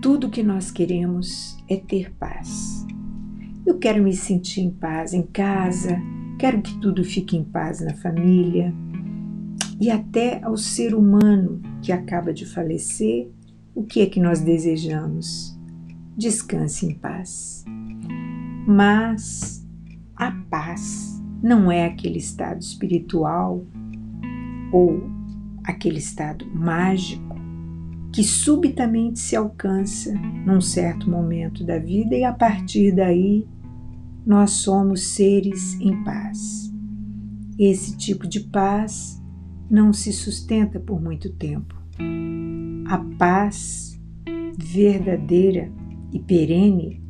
[0.00, 2.86] Tudo que nós queremos é ter paz.
[3.66, 6.00] Eu quero me sentir em paz em casa,
[6.38, 8.72] quero que tudo fique em paz na família
[9.78, 13.28] e até ao ser humano que acaba de falecer,
[13.74, 15.54] o que é que nós desejamos?
[16.16, 17.62] Descanse em paz.
[18.66, 19.66] Mas
[20.16, 23.62] a paz não é aquele estado espiritual
[24.72, 25.02] ou
[25.62, 27.29] aquele estado mágico
[28.12, 30.12] que subitamente se alcança
[30.44, 33.46] num certo momento da vida e a partir daí
[34.26, 36.72] nós somos seres em paz.
[37.58, 39.22] Esse tipo de paz
[39.70, 41.74] não se sustenta por muito tempo.
[42.86, 44.00] A paz
[44.58, 45.70] verdadeira
[46.12, 47.00] e perene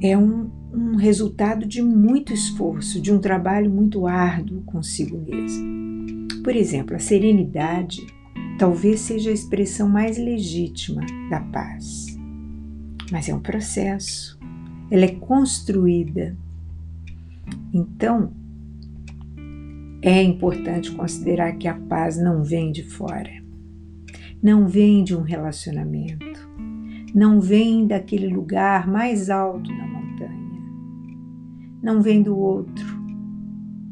[0.00, 6.28] é um, um resultado de muito esforço, de um trabalho muito árduo consigo mesmo.
[6.42, 8.06] Por exemplo, a serenidade
[8.58, 12.18] talvez seja a expressão mais legítima da paz.
[13.10, 14.38] Mas é um processo,
[14.90, 16.36] ela é construída.
[17.72, 18.32] Então,
[20.02, 23.30] é importante considerar que a paz não vem de fora,
[24.42, 26.48] não vem de um relacionamento,
[27.14, 30.62] não vem daquele lugar mais alto da montanha,
[31.82, 32.98] não vem do outro,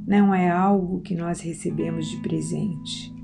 [0.07, 3.16] não é algo que nós recebemos de presente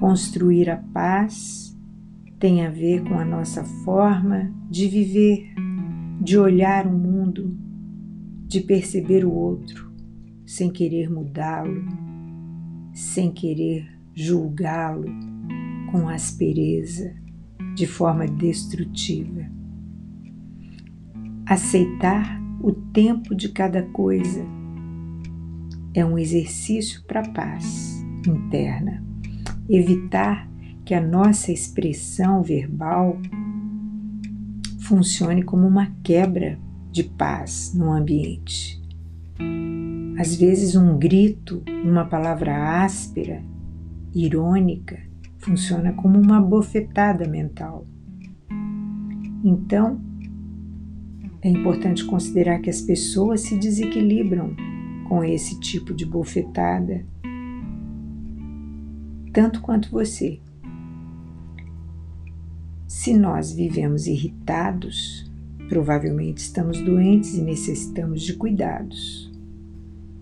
[0.00, 1.76] Construir a paz
[2.38, 5.54] tem a ver com a nossa forma de viver,
[6.20, 7.56] de olhar o mundo,
[8.46, 9.92] de perceber o outro
[10.46, 11.84] sem querer mudá-lo,
[12.92, 15.06] sem querer julgá-lo
[15.90, 17.14] com aspereza,
[17.74, 19.46] de forma destrutiva.
[21.46, 24.44] Aceitar o tempo de cada coisa
[25.92, 29.03] é um exercício para a paz interna
[29.68, 30.48] evitar
[30.84, 33.18] que a nossa expressão verbal
[34.80, 36.58] funcione como uma quebra
[36.90, 38.82] de paz no ambiente.
[40.18, 43.42] Às vezes, um grito, uma palavra áspera,
[44.14, 44.98] irônica,
[45.38, 47.86] funciona como uma bofetada mental.
[49.42, 50.00] Então,
[51.42, 54.54] é importante considerar que as pessoas se desequilibram
[55.08, 57.04] com esse tipo de bofetada
[59.34, 60.38] tanto quanto você.
[62.86, 65.28] Se nós vivemos irritados,
[65.68, 69.32] provavelmente estamos doentes e necessitamos de cuidados.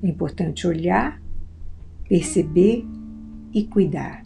[0.03, 1.21] É importante olhar,
[2.09, 2.87] perceber
[3.53, 4.23] e cuidar.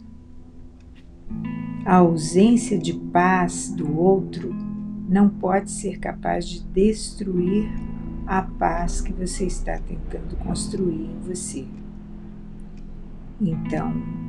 [1.85, 4.55] A ausência de paz do outro
[5.09, 7.69] não pode ser capaz de destruir
[8.25, 11.65] a paz que você está tentando construir em você.
[13.39, 14.26] Então,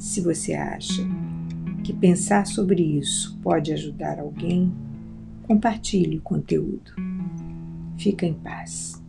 [0.00, 1.02] se você acha
[1.84, 4.72] que pensar sobre isso pode ajudar alguém,
[5.42, 6.92] compartilhe o conteúdo.
[7.98, 8.99] Fica em paz.